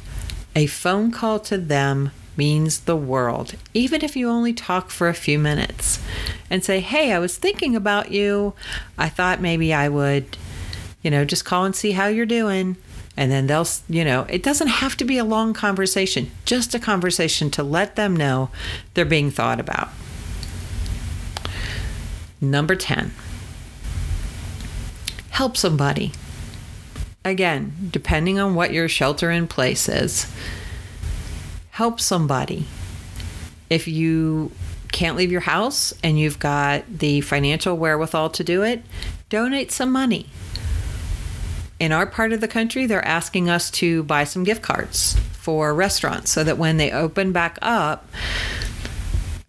a 0.55 0.67
phone 0.67 1.11
call 1.11 1.37
to 1.41 1.57
them 1.57 2.11
means 2.37 2.79
the 2.79 2.95
world, 2.95 3.55
even 3.73 4.05
if 4.05 4.15
you 4.15 4.29
only 4.29 4.53
talk 4.53 4.89
for 4.89 5.09
a 5.09 5.13
few 5.13 5.37
minutes 5.37 6.01
and 6.49 6.63
say, 6.63 6.79
Hey, 6.79 7.11
I 7.11 7.19
was 7.19 7.37
thinking 7.37 7.75
about 7.75 8.09
you. 8.09 8.53
I 8.97 9.09
thought 9.09 9.41
maybe 9.41 9.73
I 9.73 9.89
would, 9.89 10.37
you 11.01 11.11
know, 11.11 11.25
just 11.25 11.43
call 11.43 11.65
and 11.65 11.75
see 11.75 11.91
how 11.91 12.07
you're 12.07 12.25
doing. 12.25 12.77
And 13.21 13.31
then 13.31 13.45
they'll, 13.45 13.67
you 13.87 14.03
know, 14.03 14.25
it 14.31 14.41
doesn't 14.41 14.65
have 14.65 14.97
to 14.97 15.05
be 15.05 15.19
a 15.19 15.23
long 15.23 15.53
conversation, 15.53 16.31
just 16.43 16.73
a 16.73 16.79
conversation 16.79 17.51
to 17.51 17.61
let 17.61 17.95
them 17.95 18.15
know 18.15 18.49
they're 18.95 19.05
being 19.05 19.29
thought 19.29 19.59
about. 19.59 19.89
Number 22.41 22.75
10 22.75 23.11
help 25.29 25.55
somebody. 25.55 26.13
Again, 27.23 27.89
depending 27.91 28.39
on 28.39 28.55
what 28.55 28.73
your 28.73 28.89
shelter 28.89 29.29
in 29.29 29.47
place 29.47 29.87
is, 29.87 30.25
help 31.69 31.99
somebody. 31.99 32.65
If 33.69 33.87
you 33.87 34.51
can't 34.91 35.15
leave 35.15 35.31
your 35.31 35.41
house 35.41 35.93
and 36.03 36.19
you've 36.19 36.39
got 36.39 36.85
the 36.97 37.21
financial 37.21 37.77
wherewithal 37.77 38.31
to 38.31 38.43
do 38.43 38.63
it, 38.63 38.81
donate 39.29 39.71
some 39.71 39.91
money. 39.91 40.25
In 41.81 41.91
our 41.91 42.05
part 42.05 42.31
of 42.31 42.41
the 42.41 42.47
country, 42.47 42.85
they're 42.85 43.03
asking 43.03 43.49
us 43.49 43.71
to 43.71 44.03
buy 44.03 44.23
some 44.23 44.43
gift 44.43 44.61
cards 44.61 45.17
for 45.31 45.73
restaurants 45.73 46.29
so 46.29 46.43
that 46.43 46.59
when 46.59 46.77
they 46.77 46.91
open 46.91 47.31
back 47.31 47.57
up, 47.59 48.07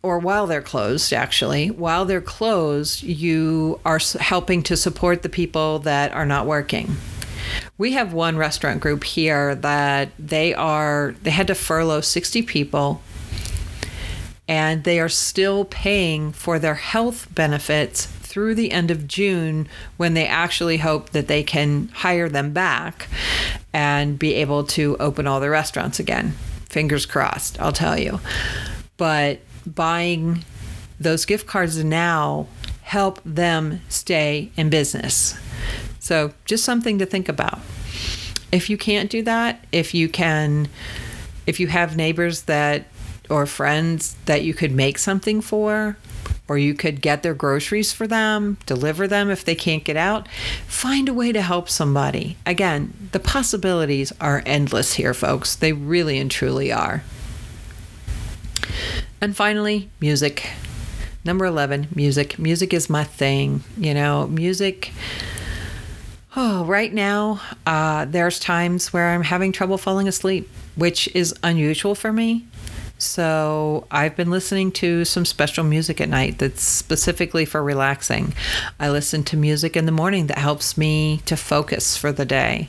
or 0.02 0.18
while 0.18 0.46
they're 0.46 0.62
closed, 0.62 1.12
actually, 1.12 1.70
while 1.70 2.06
they're 2.06 2.22
closed, 2.22 3.02
you 3.02 3.78
are 3.84 4.00
helping 4.18 4.62
to 4.62 4.78
support 4.78 5.20
the 5.20 5.28
people 5.28 5.80
that 5.80 6.12
are 6.12 6.24
not 6.24 6.46
working. 6.46 6.96
We 7.76 7.92
have 7.92 8.14
one 8.14 8.38
restaurant 8.38 8.80
group 8.80 9.04
here 9.04 9.54
that 9.56 10.12
they 10.18 10.54
are, 10.54 11.14
they 11.24 11.30
had 11.32 11.48
to 11.48 11.54
furlough 11.54 12.00
60 12.00 12.40
people 12.44 13.02
and 14.48 14.84
they 14.84 15.00
are 15.00 15.10
still 15.10 15.66
paying 15.66 16.32
for 16.32 16.58
their 16.58 16.76
health 16.76 17.28
benefits 17.34 18.06
through 18.32 18.54
the 18.54 18.72
end 18.72 18.90
of 18.90 19.06
June 19.06 19.68
when 19.98 20.14
they 20.14 20.26
actually 20.26 20.78
hope 20.78 21.10
that 21.10 21.28
they 21.28 21.42
can 21.42 21.88
hire 21.88 22.30
them 22.30 22.50
back 22.50 23.06
and 23.74 24.18
be 24.18 24.32
able 24.32 24.64
to 24.64 24.96
open 24.96 25.26
all 25.26 25.38
the 25.38 25.50
restaurants 25.50 26.00
again. 26.00 26.30
Fingers 26.70 27.04
crossed, 27.04 27.60
I'll 27.60 27.72
tell 27.72 27.98
you. 27.98 28.20
But 28.96 29.40
buying 29.66 30.46
those 30.98 31.26
gift 31.26 31.46
cards 31.46 31.84
now 31.84 32.46
help 32.84 33.20
them 33.22 33.82
stay 33.90 34.50
in 34.56 34.70
business. 34.70 35.38
So, 36.00 36.32
just 36.46 36.64
something 36.64 36.98
to 37.00 37.06
think 37.06 37.28
about. 37.28 37.58
If 38.50 38.70
you 38.70 38.78
can't 38.78 39.10
do 39.10 39.20
that, 39.24 39.62
if 39.72 39.92
you 39.92 40.08
can, 40.08 40.68
if 41.46 41.60
you 41.60 41.66
have 41.66 41.96
neighbors 41.98 42.42
that 42.42 42.86
or 43.28 43.44
friends 43.44 44.16
that 44.24 44.42
you 44.42 44.54
could 44.54 44.72
make 44.72 44.96
something 44.96 45.42
for, 45.42 45.98
or 46.49 46.58
you 46.58 46.75
could 46.75 47.00
get 47.00 47.22
their 47.22 47.34
groceries 47.34 47.92
for 47.92 48.06
them, 48.06 48.58
deliver 48.66 49.06
them 49.06 49.30
if 49.30 49.44
they 49.44 49.54
can't 49.54 49.84
get 49.84 49.96
out, 49.96 50.28
find 50.66 51.08
a 51.08 51.14
way 51.14 51.32
to 51.32 51.40
help 51.40 51.68
somebody. 51.68 52.37
Again, 52.44 53.08
the 53.12 53.20
possibilities 53.20 54.12
are 54.20 54.42
endless 54.44 54.94
here, 54.94 55.14
folks. 55.14 55.54
They 55.54 55.72
really 55.72 56.18
and 56.18 56.30
truly 56.30 56.72
are. 56.72 57.02
And 59.20 59.37
finally, 59.37 59.88
music. 60.00 60.50
Number 61.25 61.44
11, 61.44 61.88
music. 61.94 62.38
Music 62.38 62.75
is 62.75 62.90
my 62.90 63.04
thing. 63.04 63.62
You 63.76 63.94
know, 63.94 64.26
music. 64.26 64.92
Oh, 66.34 66.64
right 66.64 66.92
now, 66.92 67.40
uh, 67.66 68.06
there's 68.06 68.40
times 68.40 68.92
where 68.92 69.11
I'm 69.11 69.22
having 69.22 69.52
trouble 69.52 69.78
falling 69.78 70.08
asleep, 70.08 70.50
which 70.75 71.06
is 71.14 71.34
unusual 71.42 71.94
for 71.94 72.12
me. 72.12 72.46
So 73.02 73.85
I've 73.90 74.14
been 74.14 74.30
listening 74.30 74.71
to 74.73 75.04
some 75.04 75.25
special 75.25 75.64
music 75.64 76.00
at 76.00 76.09
night 76.09 76.38
that's 76.38 76.62
specifically 76.62 77.44
for 77.44 77.61
relaxing. 77.61 78.32
I 78.78 78.90
listen 78.90 79.25
to 79.25 79.37
music 79.37 79.76
in 79.76 79.87
the 79.87 79.92
morning 79.92 80.28
that 80.28 80.38
helps 80.38 80.78
me 80.78 81.21
to 81.26 81.37
focus 81.37 81.97
for 81.97 82.12
the 82.12 82.25
day. 82.25 82.68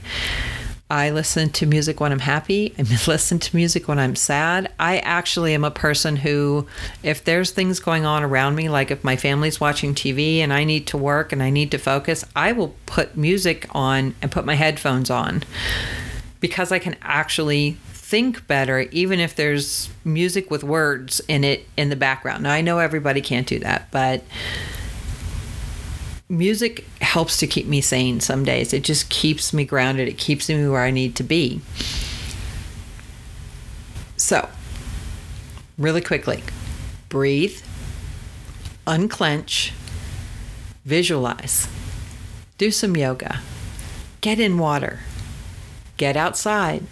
I 0.89 1.11
listen 1.11 1.51
to 1.51 1.67
music 1.67 1.99
when 1.99 2.11
I'm 2.11 2.17
happy. 2.19 2.73
I 2.79 2.81
listen 3.07 3.37
to 3.39 3.55
music 3.55 3.87
when 3.87 3.99
I'm 3.99 4.15
sad. 4.15 4.71
I 4.79 4.97
actually 4.99 5.53
am 5.53 5.63
a 5.63 5.71
person 5.71 6.15
who, 6.15 6.67
if 7.03 7.23
there's 7.23 7.51
things 7.51 7.79
going 7.79 8.03
on 8.05 8.23
around 8.23 8.55
me, 8.55 8.69
like 8.69 8.89
if 8.89 9.03
my 9.03 9.15
family's 9.15 9.61
watching 9.61 9.93
TV 9.93 10.39
and 10.39 10.51
I 10.51 10.63
need 10.63 10.87
to 10.87 10.97
work 10.97 11.31
and 11.31 11.43
I 11.43 11.51
need 11.51 11.69
to 11.71 11.77
focus, 11.77 12.25
I 12.35 12.53
will 12.53 12.73
put 12.87 13.15
music 13.15 13.67
on 13.69 14.15
and 14.19 14.31
put 14.31 14.45
my 14.45 14.55
headphones 14.55 15.11
on 15.11 15.43
because 16.39 16.71
I 16.71 16.79
can 16.79 16.95
actually 17.03 17.77
think 18.03 18.45
better, 18.47 18.81
even 18.91 19.21
if 19.21 19.33
there's 19.33 19.89
music 20.03 20.51
with 20.51 20.61
words 20.61 21.21
in 21.29 21.45
it 21.45 21.65
in 21.77 21.87
the 21.87 21.95
background. 21.95 22.43
Now, 22.43 22.51
I 22.51 22.59
know 22.59 22.79
everybody 22.79 23.21
can't 23.21 23.47
do 23.47 23.59
that, 23.59 23.89
but 23.91 24.23
music 26.27 26.85
helps 27.01 27.37
to 27.37 27.47
keep 27.47 27.65
me 27.65 27.79
sane 27.79 28.19
some 28.19 28.43
days. 28.43 28.73
It 28.73 28.83
just 28.83 29.09
keeps 29.09 29.53
me 29.53 29.63
grounded, 29.63 30.09
it 30.09 30.17
keeps 30.17 30.49
me 30.49 30.67
where 30.67 30.83
I 30.83 30.91
need 30.91 31.15
to 31.15 31.23
be. 31.23 31.61
So, 34.17 34.49
really 35.77 36.01
quickly 36.01 36.43
breathe, 37.07 37.61
unclench, 38.85 39.71
visualize, 40.83 41.69
do 42.57 42.69
some 42.69 42.97
yoga, 42.97 43.39
get 44.19 44.41
in 44.41 44.57
water, 44.57 44.99
get 45.95 46.17
outside, 46.17 46.83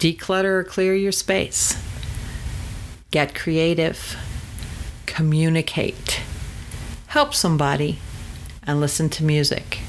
declutter 0.00 0.46
or 0.46 0.64
clear 0.64 0.94
your 0.94 1.12
space, 1.12 1.76
get 3.10 3.34
creative, 3.34 4.16
communicate, 5.04 6.22
help 7.08 7.34
somebody 7.34 7.98
and 8.62 8.80
listen 8.80 9.10
to 9.10 9.22
music. 9.22 9.80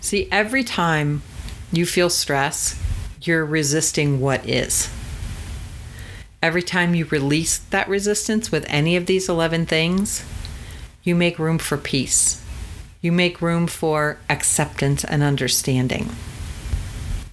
See, 0.00 0.28
every 0.30 0.64
time 0.64 1.22
you 1.72 1.86
feel 1.86 2.10
stress, 2.10 2.80
you're 3.22 3.44
resisting 3.44 4.20
what 4.20 4.46
is. 4.46 4.90
Every 6.42 6.62
time 6.62 6.94
you 6.94 7.06
release 7.06 7.58
that 7.58 7.88
resistance 7.88 8.50
with 8.50 8.66
any 8.68 8.96
of 8.96 9.06
these 9.06 9.28
11 9.28 9.66
things, 9.66 10.24
you 11.04 11.14
make 11.14 11.38
room 11.38 11.58
for 11.58 11.78
peace. 11.78 12.44
You 13.00 13.12
make 13.12 13.40
room 13.40 13.66
for 13.66 14.18
acceptance 14.28 15.04
and 15.04 15.22
understanding. 15.22 16.10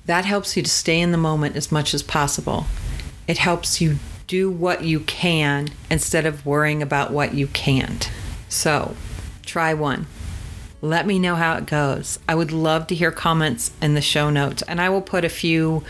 That 0.05 0.25
helps 0.25 0.57
you 0.57 0.63
to 0.63 0.69
stay 0.69 0.99
in 0.99 1.11
the 1.11 1.17
moment 1.17 1.55
as 1.55 1.71
much 1.71 1.93
as 1.93 2.03
possible. 2.03 2.65
It 3.27 3.37
helps 3.37 3.79
you 3.81 3.97
do 4.27 4.49
what 4.49 4.83
you 4.83 5.01
can 5.01 5.69
instead 5.89 6.25
of 6.25 6.45
worrying 6.45 6.81
about 6.81 7.11
what 7.11 7.33
you 7.33 7.47
can't. 7.47 8.09
So, 8.49 8.95
Try 9.51 9.73
one. 9.73 10.07
Let 10.81 11.05
me 11.05 11.19
know 11.19 11.35
how 11.35 11.55
it 11.55 11.65
goes. 11.65 12.19
I 12.27 12.35
would 12.35 12.51
love 12.53 12.87
to 12.87 12.95
hear 12.95 13.11
comments 13.11 13.71
in 13.81 13.95
the 13.95 14.01
show 14.01 14.29
notes, 14.29 14.61
and 14.63 14.79
I 14.79 14.87
will 14.87 15.01
put 15.01 15.25
a 15.25 15.29
few 15.29 15.83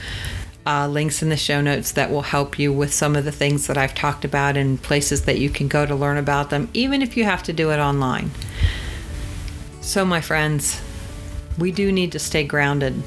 uh, 0.66 0.88
links 0.88 1.22
in 1.22 1.30
the 1.30 1.38
show 1.38 1.62
notes 1.62 1.92
that 1.92 2.10
will 2.10 2.24
help 2.24 2.58
you 2.58 2.74
with 2.74 2.94
some 2.94 3.16
of 3.16 3.24
the 3.24 3.32
things 3.32 3.68
that 3.68 3.78
I've 3.78 3.96
talked 3.96 4.26
about 4.26 4.58
and 4.58 4.82
places 4.82 5.26
that 5.26 5.38
you 5.38 5.50
can 5.50 5.68
go 5.68 5.86
to 5.86 5.94
learn 5.94 6.18
about 6.18 6.50
them, 6.50 6.70
even 6.74 7.02
if 7.02 7.16
you 7.16 7.24
have 7.24 7.44
to 7.44 7.54
do 7.54 7.72
it 7.72 7.78
online. 7.78 8.32
So, 9.82 10.04
my 10.04 10.22
friends, 10.22 10.82
we 11.58 11.72
do 11.72 11.92
need 11.92 12.12
to 12.14 12.20
stay 12.20 12.44
grounded 12.44 13.04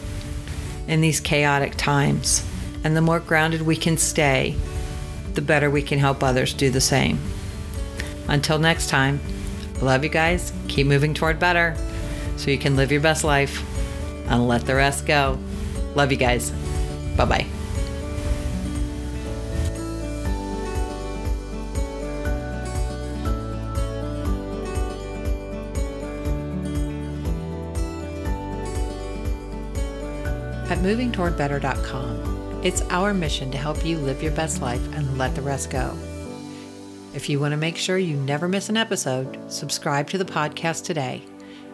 in 0.89 1.01
these 1.01 1.21
chaotic 1.21 1.75
times. 1.77 2.47
And 2.83 2.97
the 2.97 3.01
more 3.01 3.21
grounded 3.21 3.63
we 3.63 3.77
can 3.77 3.97
stay, 3.97 4.57
the 5.35 5.43
better 5.43 5.71
we 5.71 5.83
can 5.83 5.99
help 5.99 6.23
others 6.23 6.55
do 6.55 6.71
the 6.71 6.81
same. 6.81 7.19
Until 8.29 8.59
next 8.59 8.89
time, 8.89 9.21
I 9.77 9.81
Love 9.81 10.05
you 10.05 10.11
guys. 10.11 10.53
Keep 10.69 10.87
moving 10.87 11.15
toward 11.15 11.39
better 11.39 11.77
so 12.37 12.51
you 12.51 12.59
can 12.59 12.77
live 12.77 12.93
your 12.93 13.01
best 13.01 13.25
life 13.25 13.63
and 14.29 14.49
let 14.49 14.67
the 14.67 14.75
rest 14.75 15.07
go. 15.07 15.39
Love 15.95 16.11
you 16.11 16.19
guys. 16.19 16.51
Bye 17.17 17.25
bye. 17.25 17.64
At 30.71 30.79
movingtowardbetter.com, 30.79 32.61
it's 32.63 32.83
our 32.89 33.13
mission 33.13 33.51
to 33.51 33.59
help 33.59 33.85
you 33.85 33.99
live 33.99 34.23
your 34.23 34.33
best 34.33 34.63
life 34.63 34.83
and 34.95 35.19
let 35.19 35.35
the 35.35 35.43
rest 35.43 35.71
go. 35.71 35.95
If 37.13 37.29
you 37.29 37.39
want 37.39 37.53
to 37.53 37.59
make 37.59 37.77
sure 37.77 37.99
you 37.99 38.17
never 38.17 38.49
miss 38.49 38.71
an 38.71 38.77
episode, 38.77 39.39
subscribe 39.53 40.09
to 40.09 40.19
the 40.19 40.25
podcast 40.25 40.85
today. 40.85 41.23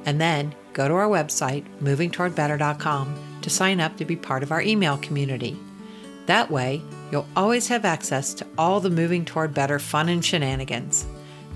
And 0.04 0.20
then 0.20 0.54
go 0.72 0.88
to 0.88 0.94
our 0.94 1.08
website, 1.08 1.64
movingtowardbetter.com, 1.80 3.40
to 3.42 3.50
sign 3.50 3.80
up 3.80 3.96
to 3.96 4.04
be 4.04 4.16
part 4.16 4.42
of 4.42 4.50
our 4.50 4.60
email 4.60 4.98
community. 4.98 5.56
That 6.26 6.50
way, 6.50 6.82
you'll 7.12 7.28
always 7.36 7.68
have 7.68 7.84
access 7.84 8.34
to 8.34 8.46
all 8.58 8.80
the 8.80 8.90
Moving 8.90 9.24
Toward 9.24 9.54
Better 9.54 9.78
fun 9.78 10.08
and 10.08 10.24
shenanigans. 10.24 11.06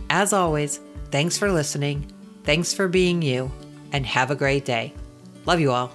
As 0.08 0.32
always, 0.32 0.80
thanks 1.10 1.36
for 1.36 1.50
listening, 1.50 2.10
thanks 2.44 2.72
for 2.72 2.86
being 2.88 3.22
you, 3.22 3.50
and 3.92 4.06
have 4.06 4.30
a 4.30 4.36
great 4.36 4.64
day. 4.64 4.94
Love 5.46 5.60
you 5.60 5.72
all. 5.72 5.94